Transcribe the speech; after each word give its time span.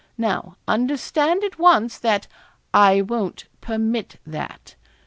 Now, 0.17 0.57
understand 0.67 1.43
at 1.43 1.59
once, 1.59 1.99
that 1.99 2.25
I 2.73 3.01
won't 3.03 3.45
permit 3.61 4.15
that. 4.25 4.73